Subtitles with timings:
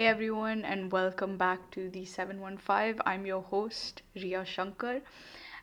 [0.00, 3.00] Hey everyone, and welcome back to the 715.
[3.04, 5.00] I'm your host, Ria Shankar,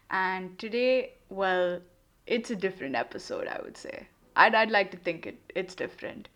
[0.09, 1.79] and today, well,
[2.27, 4.09] it's a different episode, I would say.
[4.35, 6.27] I'd, I'd like to think it, it's different.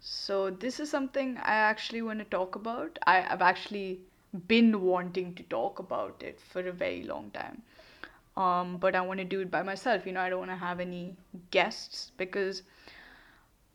[0.00, 2.98] So, this is something I actually want to talk about.
[3.06, 4.00] I, I've actually
[4.48, 7.60] been wanting to talk about it for a very long time.
[8.38, 10.06] Um, but I want to do it by myself.
[10.06, 11.14] You know, I don't want to have any
[11.50, 12.62] guests because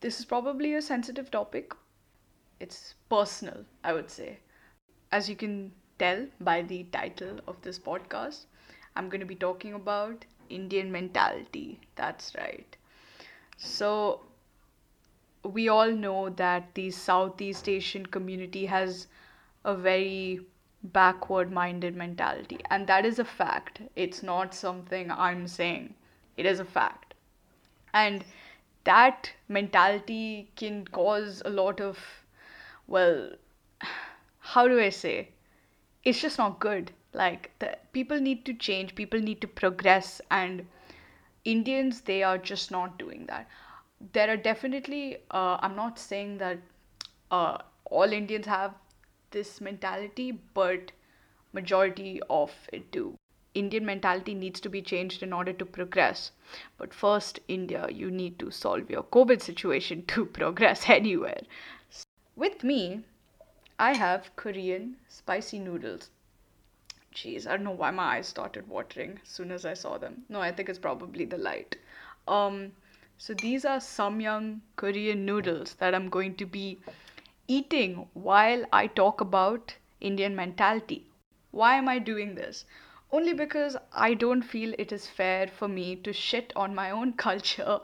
[0.01, 1.73] this is probably a sensitive topic
[2.59, 4.39] it's personal, I would say.
[5.11, 8.45] As you can tell by the title of this podcast,
[8.95, 11.79] I'm going to be talking about Indian mentality.
[11.95, 12.75] That's right.
[13.57, 14.21] So,
[15.43, 19.07] we all know that the Southeast Asian community has
[19.65, 20.41] a very
[20.83, 23.81] backward minded mentality, and that is a fact.
[23.95, 25.93] It's not something I'm saying,
[26.37, 27.13] it is a fact.
[27.93, 28.23] And
[28.83, 31.99] that mentality can cause a lot of
[32.89, 33.31] well,
[34.39, 35.29] how do I say?
[36.03, 36.91] It's just not good.
[37.13, 40.67] Like the people need to change, people need to progress, and
[41.45, 43.47] Indians they are just not doing that.
[44.13, 45.17] There are definitely.
[45.31, 46.59] Uh, I'm not saying that
[47.31, 48.73] uh, all Indians have
[49.31, 50.91] this mentality, but
[51.53, 53.15] majority of it do.
[53.55, 56.31] Indian mentality needs to be changed in order to progress.
[56.77, 61.41] But first, India, you need to solve your COVID situation to progress anywhere.
[62.39, 63.03] With me,
[63.77, 66.09] I have Korean spicy noodles.
[67.13, 70.23] Jeez, I don't know why my eyes started watering as soon as I saw them.
[70.29, 71.75] No, I think it's probably the light.
[72.29, 72.71] Um,
[73.17, 76.79] so these are Samyang Korean noodles that I'm going to be
[77.49, 81.07] eating while I talk about Indian mentality.
[81.51, 82.63] Why am I doing this?
[83.11, 87.13] Only because I don't feel it is fair for me to shit on my own
[87.27, 87.81] culture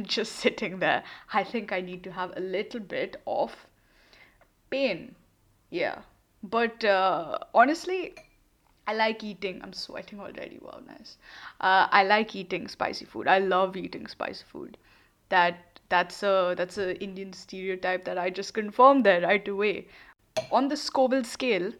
[0.00, 1.04] just sitting there.
[1.34, 3.66] I think I need to have a little bit of
[4.70, 5.14] pain.
[5.70, 5.98] Yeah.
[6.42, 8.14] But uh, honestly,
[8.86, 9.60] I like eating.
[9.62, 10.58] I'm sweating already.
[10.60, 11.16] Wow, nice.
[11.60, 13.28] Uh, I like eating spicy food.
[13.28, 14.78] I love eating spicy food.
[15.28, 19.88] That that's a that's a Indian stereotype that I just confirmed there right away.
[20.50, 21.72] On the Scoville scale,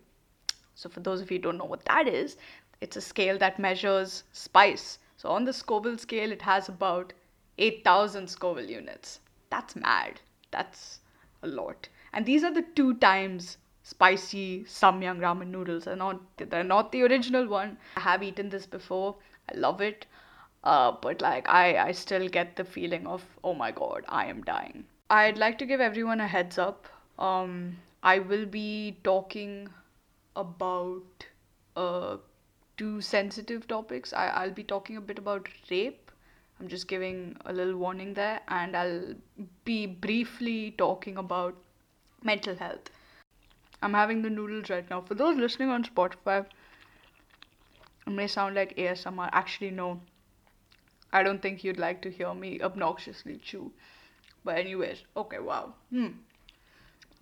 [0.75, 2.37] so for those of you don't know what that is,
[2.81, 4.99] it's a scale that measures spice.
[5.17, 7.13] So on the Scoville scale, it has about
[7.59, 9.21] 8,000 Scoville units.
[9.51, 10.21] That's mad.
[10.51, 11.01] That's
[11.43, 11.89] a lot.
[12.13, 15.87] And these are the two times spicy samyang ramen noodles.
[15.87, 17.77] Are not they're not the original one.
[17.97, 19.17] I have eaten this before.
[19.53, 20.07] I love it.
[20.63, 24.43] Uh, but like I, I still get the feeling of oh my god, I am
[24.43, 24.85] dying.
[25.09, 26.87] I'd like to give everyone a heads up.
[27.19, 29.69] Um, I will be talking
[30.37, 31.27] about
[31.77, 32.17] uh,
[32.77, 34.13] two sensitive topics.
[34.13, 36.11] I, I'll be talking a bit about rape.
[36.61, 39.15] I'm just giving a little warning there, and I'll
[39.65, 41.57] be briefly talking about
[42.23, 42.91] mental health.
[43.83, 45.01] I'm having the noodles right now.
[45.01, 46.47] For those listening on Spotify,
[48.07, 49.31] it may sound like ASMR.
[49.33, 50.01] Actually, no.
[51.13, 53.73] I don't think you'd like to hear me obnoxiously chew.
[54.45, 55.75] But, anyways, okay, wow.
[55.91, 56.09] Hmm.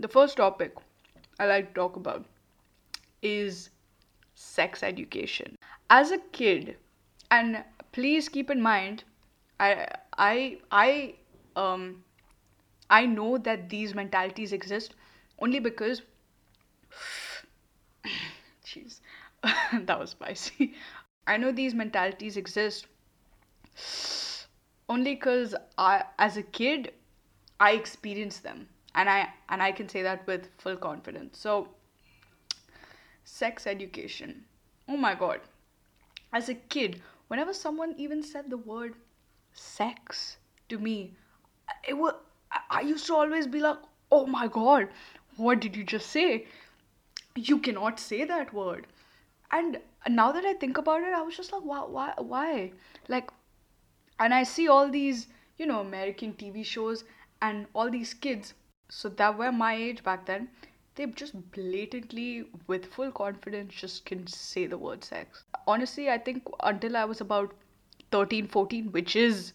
[0.00, 0.74] The first topic
[1.40, 2.24] I like to talk about
[3.22, 3.70] is
[4.34, 5.56] sex education.
[5.90, 6.76] As a kid,
[7.30, 9.04] and please keep in mind,
[9.58, 9.86] I
[10.16, 11.14] I I
[11.56, 12.04] um
[12.90, 14.94] I know that these mentalities exist
[15.38, 16.02] only because.
[18.64, 19.00] Jeez,
[19.72, 20.74] that was spicy.
[21.26, 22.86] I know these mentalities exist
[24.88, 26.92] only because I, as a kid,
[27.60, 31.38] I experienced them, and I and I can say that with full confidence.
[31.38, 31.68] So,
[33.24, 34.44] sex education.
[34.88, 35.40] Oh my god,
[36.32, 38.94] as a kid, whenever someone even said the word
[39.52, 40.38] sex
[40.68, 41.14] to me,
[41.86, 42.14] it was
[42.70, 43.78] I used to always be like,
[44.10, 44.88] oh my god,
[45.36, 46.46] what did you just say?
[47.34, 48.86] You cannot say that word.
[49.50, 52.72] And now that I think about it, I was just like, why, why, why?
[53.08, 53.30] Like,
[54.18, 55.28] and I see all these,
[55.58, 57.04] you know, American TV shows
[57.40, 58.54] and all these kids,
[58.88, 60.48] so that were my age back then,
[60.96, 65.44] they just blatantly, with full confidence, just can say the word sex.
[65.66, 67.54] Honestly, I think until I was about
[68.10, 69.52] 13, 14, which is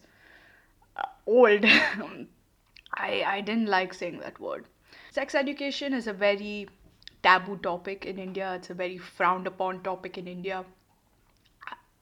[0.96, 1.64] uh, old,
[2.96, 4.66] I, I didn't like saying that word.
[5.10, 6.68] Sex education is a very
[7.22, 10.64] taboo topic in India, it's a very frowned upon topic in India.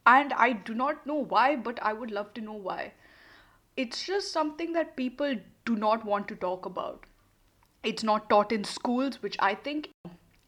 [0.05, 2.93] And I do not know why, but I would love to know why.
[3.77, 7.05] It's just something that people do not want to talk about.
[7.83, 9.91] It's not taught in schools, which I think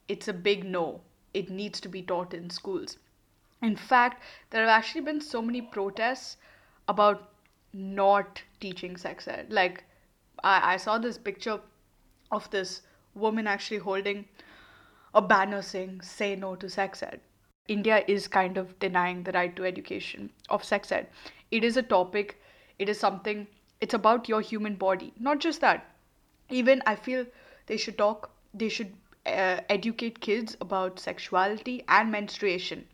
[0.08, 1.00] it's a big no.
[1.32, 2.98] It needs to be taught in schools.
[3.62, 6.36] In fact, there have actually been so many protests
[6.88, 7.30] about
[7.72, 9.46] not teaching sex ed.
[9.50, 9.84] Like,
[10.44, 11.58] I, I saw this picture
[12.30, 12.82] of this
[13.14, 14.26] woman actually holding
[15.14, 17.20] a banner saying say no to sex ed.
[17.66, 21.06] India is kind of denying the right to education of sex ed.
[21.50, 22.40] It is a topic,
[22.78, 23.46] it is something,
[23.80, 25.12] it's about your human body.
[25.18, 25.90] Not just that.
[26.50, 27.26] Even I feel
[27.66, 28.92] they should talk, they should
[29.24, 32.86] uh, educate kids about sexuality and menstruation.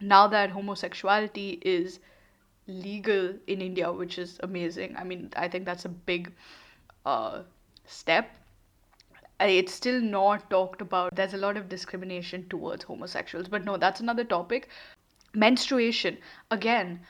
[0.00, 2.00] Now that homosexuality is
[2.66, 4.96] legal in India, which is amazing.
[4.96, 6.32] I mean, I think that's a big
[7.04, 7.42] uh,
[7.86, 8.36] step.
[9.40, 11.16] It's still not talked about.
[11.16, 14.68] There's a lot of discrimination towards homosexuals, but no, that's another topic.
[15.34, 16.18] Menstruation,
[16.50, 17.00] again,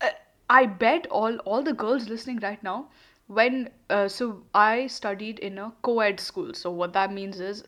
[0.00, 0.10] uh,
[0.50, 2.90] I bet all all the girls listening right now,
[3.26, 6.54] when uh, so I studied in a co-ed school.
[6.54, 7.64] So what that means is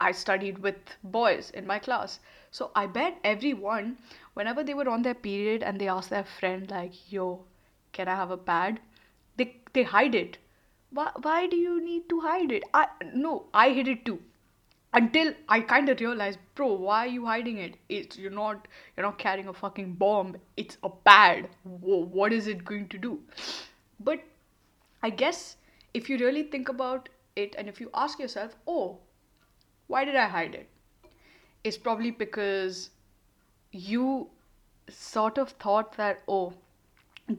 [0.00, 2.20] I studied with boys in my class.
[2.50, 3.98] So I bet everyone,
[4.34, 7.44] whenever they were on their period and they asked their friend like, "Yo,
[7.92, 8.80] can I have a pad?"
[9.36, 10.38] They they hide it.
[10.90, 12.64] Why why do you need to hide it?
[12.72, 14.18] I no, I hid it too.
[14.94, 17.76] Until I kind of realized, bro, why are you hiding it?
[17.88, 20.36] It's you're not you're not carrying a fucking bomb.
[20.56, 21.48] It's a pad.
[21.64, 23.20] What is it going to do?
[24.00, 24.24] But
[25.02, 25.56] I guess
[25.94, 28.98] if you really think about it and if you ask yourself, oh,
[29.86, 30.68] why did I hide it?
[31.64, 32.90] It's probably because
[33.72, 34.28] you
[34.88, 36.52] sort of thought that, oh,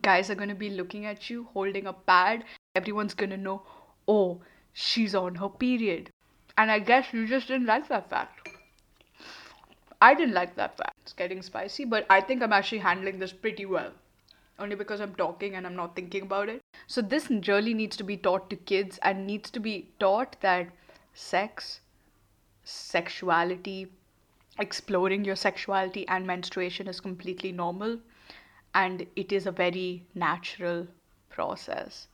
[0.01, 2.43] guys are going to be looking at you holding a pad.
[2.79, 3.61] Everyone's to know,
[4.07, 4.41] oh,
[4.73, 6.11] she's on her period.
[6.57, 8.49] And I guess you just didn't like that fact.
[10.01, 10.95] I didn't like that fact.
[11.01, 13.91] It's getting spicy, but I think I'm actually handling this pretty well.
[14.57, 16.61] Only because I'm talking and I'm not thinking about it.
[16.87, 20.67] So, this really needs to be taught to kids and needs to be taught that
[21.13, 21.81] sex
[22.63, 23.87] sexuality,
[24.59, 27.99] exploring your sexuality and menstruation is completely normal
[28.73, 30.87] and it is a very natural
[31.29, 32.07] process.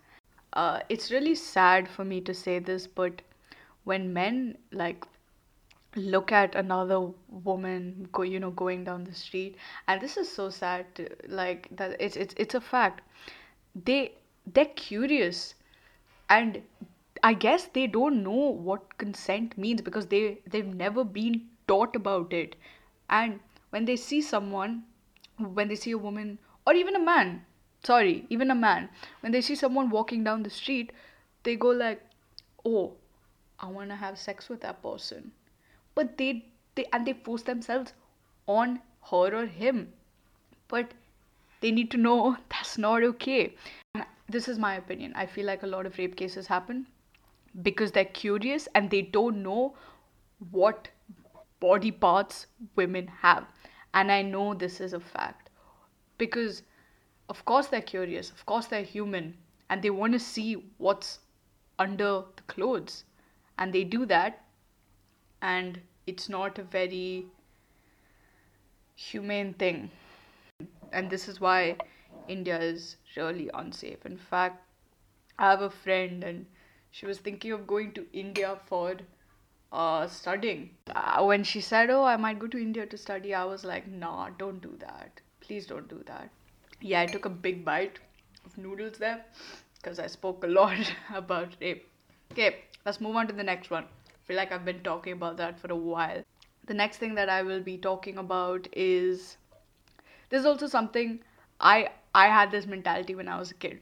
[0.55, 3.21] Uh, it's really sad for me to say this, but
[3.83, 5.05] when men like
[5.95, 6.99] look at another
[7.29, 9.55] woman go you know going down the street
[9.87, 13.01] and this is so sad to, like that it's it's it's a fact.
[13.85, 14.13] They
[14.53, 15.55] they're curious
[16.29, 16.61] and
[17.23, 22.33] i guess they don't know what consent means because they they've never been taught about
[22.33, 22.55] it.
[23.09, 24.83] And when they see someone
[25.37, 27.45] when they see a woman or even a man
[27.85, 28.89] sorry even a man.
[29.21, 30.91] When they see someone walking down the street
[31.43, 32.01] they go like
[32.65, 32.93] oh
[33.59, 35.31] i want to have sex with that person.
[35.93, 36.45] But they
[36.75, 37.93] they and they force themselves
[38.47, 38.79] on
[39.11, 39.93] her or him.
[40.67, 40.93] But
[41.61, 43.55] they need to know that's not okay.
[43.93, 45.13] And this is my opinion.
[45.15, 46.87] I feel like a lot of rape cases happen
[47.61, 49.75] because they're curious and they don't know
[50.51, 50.89] what
[51.59, 53.45] body parts women have.
[53.93, 55.49] And i know this is a fact
[56.17, 56.63] because
[57.29, 58.29] of course they're curious.
[58.31, 59.35] Of course they're human.
[59.69, 61.19] And they want to see what's
[61.79, 63.03] under the clothes.
[63.57, 64.43] And they do that.
[65.41, 67.25] And it's not a very
[68.95, 69.91] humane thing.
[70.91, 71.77] And this is why
[72.27, 74.05] india is really unsafe.
[74.05, 74.61] In fact
[75.37, 76.45] i have a friend and
[76.91, 78.95] she was thinking of going to india for
[79.71, 80.69] uh, studying.
[80.95, 83.87] Uh, when she said oh i might go to india to study i was like
[83.87, 85.21] nah don't do that.
[85.41, 86.29] Please don't do that
[86.91, 87.99] yeah i took a big bite
[88.45, 89.19] of noodles there
[89.75, 91.87] because i spoke a lot about rape
[92.31, 92.49] okay
[92.85, 95.59] let's move on to the next one I feel like i've been talking about that
[95.59, 96.23] for a while
[96.67, 99.37] the next thing that i will be talking about is
[100.29, 101.19] there's also something
[101.59, 103.79] I I had this mentality when I was a kid.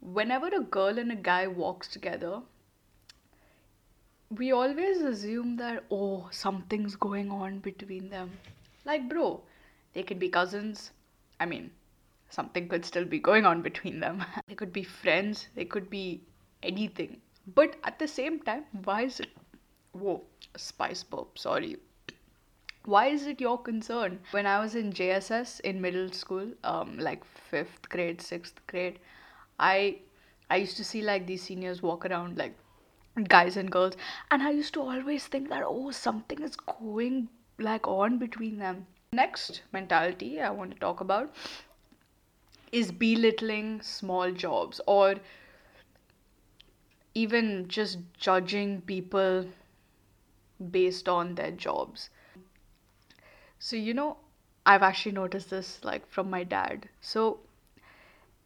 [0.00, 2.40] Whenever a girl and a guy walks together,
[4.30, 8.38] we always assume that oh something's going on between them.
[8.84, 9.42] Like bro,
[9.92, 10.92] they can be cousins.
[11.38, 11.70] I mean,
[12.30, 14.24] something could still be going on between them.
[14.48, 16.22] they could be friends, they could be
[16.62, 17.20] anything.
[17.54, 19.30] But at the same time, why is it
[19.92, 20.22] whoa,
[20.56, 21.76] spice burp, sorry.
[22.84, 24.20] Why is it your concern?
[24.30, 28.98] When I was in JSS in middle school, um, like fifth grade, sixth grade,
[29.58, 29.98] I
[30.48, 32.56] I used to see like these seniors walk around like
[33.28, 33.96] guys and girls,
[34.30, 38.86] and I used to always think that oh something is going like on between them.
[39.12, 41.34] Next mentality I want to talk about
[42.72, 45.16] is belittling small jobs or
[47.14, 49.46] even just judging people
[50.70, 52.10] based on their jobs.
[53.60, 54.16] So, you know,
[54.66, 56.88] I've actually noticed this like from my dad.
[57.00, 57.40] So,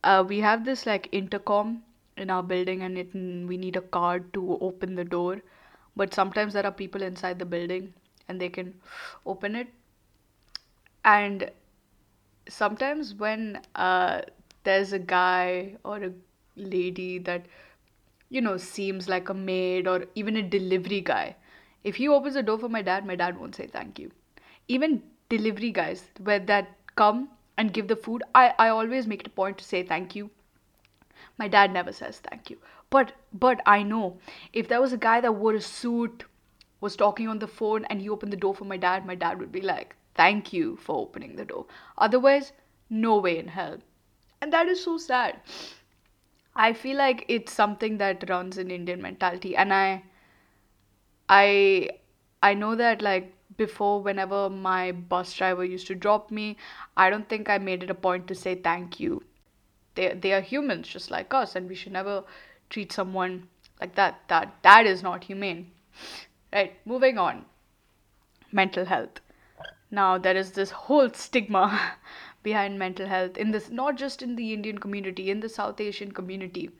[0.02, 1.82] uh, we have this like intercom
[2.16, 5.40] in our building and it we need a card to open the door.
[5.96, 7.94] But sometimes there are people inside the building
[8.28, 8.74] and they can
[9.26, 9.68] open it.
[11.04, 11.50] And
[12.48, 14.22] sometimes when uh,
[14.64, 16.12] there's a guy or a
[16.56, 17.46] lady that
[18.34, 21.36] you know, seems like a maid or even a delivery guy.
[21.84, 24.10] If he opens the door for my dad, my dad won't say thank you.
[24.66, 29.28] Even delivery guys where that come and give the food, I, I always make it
[29.28, 30.30] a point to say thank you.
[31.38, 32.58] My dad never says thank you.
[32.90, 34.18] But but I know
[34.52, 36.24] if there was a guy that wore a suit,
[36.80, 39.38] was talking on the phone and he opened the door for my dad, my dad
[39.38, 41.66] would be like, Thank you for opening the door.
[41.98, 42.52] Otherwise,
[42.90, 43.78] no way in hell.
[44.40, 45.40] And that is so sad.
[46.56, 50.02] I feel like it's something that runs in Indian mentality and I
[51.28, 51.90] I
[52.42, 56.56] I know that like before whenever my bus driver used to drop me,
[56.96, 59.22] I don't think I made it a point to say thank you.
[59.96, 62.24] They they are humans just like us and we should never
[62.70, 63.48] treat someone
[63.80, 64.22] like that.
[64.28, 65.72] That that is not humane.
[66.52, 67.46] Right, moving on.
[68.50, 69.20] Mental health.
[69.94, 71.80] Now there is this whole stigma
[72.42, 76.12] behind mental health in this not just in the Indian community, in the South Asian
[76.12, 76.70] community.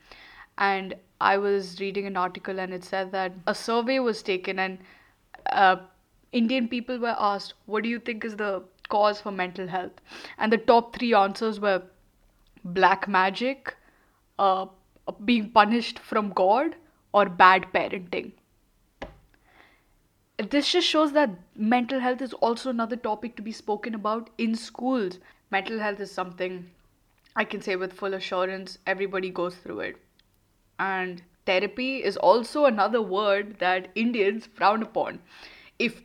[0.57, 4.79] And I was reading an article and it said that a survey was taken and
[5.51, 5.77] uh,
[6.31, 10.01] Indian people were asked, What do you think is the cause for mental health?
[10.37, 11.81] And the top three answers were
[12.63, 13.75] black magic,
[14.37, 14.65] uh,
[15.23, 16.75] being punished from God,
[17.13, 18.33] or bad parenting.
[20.37, 24.55] This just shows that mental health is also another topic to be spoken about in
[24.55, 25.19] schools.
[25.49, 26.69] Mental health is something
[27.35, 29.97] I can say with full assurance everybody goes through it.
[30.77, 35.21] And therapy is also another word that Indians frown upon.
[35.79, 36.01] If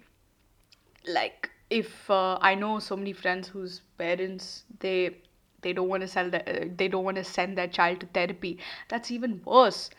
[1.06, 5.16] like if uh, I know so many friends whose parents they
[5.62, 8.06] they don't want to sell their, uh, they don't want to send their child to
[8.06, 8.58] therapy.
[8.88, 9.90] That's even worse.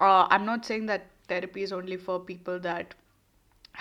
[0.00, 2.94] Uh, I'm not saying that therapy is only for people that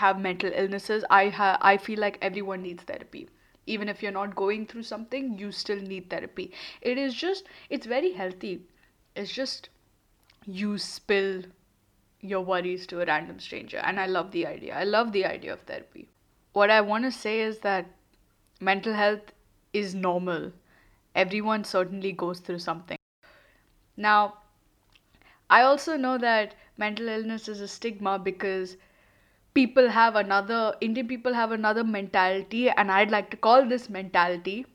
[0.03, 1.03] have mental illnesses.
[1.09, 3.27] I ha- I feel like everyone needs therapy.
[3.65, 6.51] Even if you're not going through something, you still need therapy.
[6.81, 8.61] It is just it's very healthy.
[9.15, 9.69] It's just
[10.45, 11.43] you spill
[12.21, 14.75] your worries to a random stranger and I love the idea.
[14.75, 16.07] I love the idea of therapy.
[16.53, 17.85] What I want to say is that
[18.59, 19.33] mental health
[19.73, 20.51] is normal.
[21.15, 22.97] Everyone certainly goes through something.
[23.95, 24.37] Now,
[25.49, 28.77] I also know that mental illness is a stigma because
[29.57, 34.65] people have another Indian people have another mentality and I'd like to call this mentality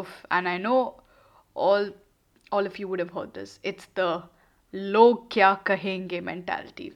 [0.00, 1.02] oof and I know
[1.54, 1.90] all
[2.52, 3.58] all of you would have heard this.
[3.62, 4.22] It's the
[4.72, 6.92] log kya kahenge mentality.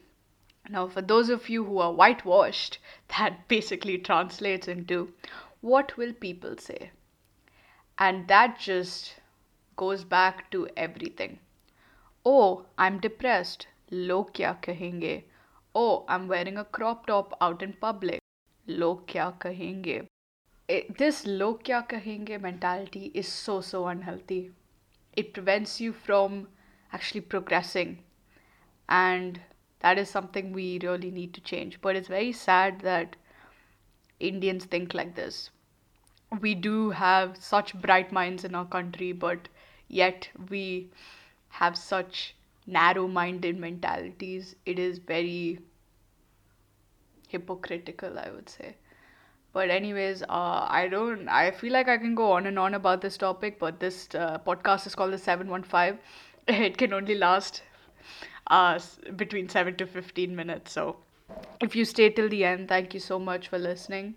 [0.69, 2.79] Now for those of you who are whitewashed,
[3.17, 5.13] that basically translates into
[5.61, 6.91] what will people say?
[7.99, 9.17] And that just
[9.77, 11.39] goes back to everything.
[12.25, 13.67] Oh, I'm depressed.
[13.91, 15.25] Log kya kahenge?
[15.79, 18.21] Oh, I'm wearing a crop top out in public.
[18.67, 20.07] Log kya kahenge?
[20.99, 24.53] This log kya kahenge mentality is so so unhealthy.
[25.13, 26.49] It prevents you from
[26.95, 27.99] actually progressing
[28.89, 29.41] and
[29.81, 31.79] that is something we really need to change.
[31.83, 33.17] But it's very sad that
[34.19, 35.51] Indians think like this.
[36.41, 39.49] We do have such bright minds in our country, but
[39.89, 40.91] yet we
[41.61, 42.36] have such
[42.67, 44.57] narrow minded mentalities.
[44.65, 45.59] It is very
[47.29, 48.77] hypocritical, I would say.
[49.53, 51.29] But anyways, uh, I don't.
[51.29, 54.39] I feel like I can go on and on about this topic, but this uh,
[54.47, 55.99] podcast is called the Seven One Five.
[56.49, 57.63] It can only last
[58.49, 58.79] uh,
[59.17, 60.73] between 7 to 15 minutes.
[60.73, 60.97] So
[61.61, 64.15] if you stay till the end, thank you so much for listening.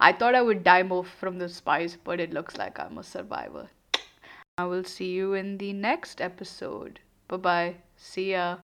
[0.00, 3.02] I thought I would die more from the spice, but it looks like I'm a
[3.02, 3.68] survivor.
[4.58, 7.00] I will see you in the next episode.
[7.32, 7.74] Bye bye.
[7.96, 8.58] See ya.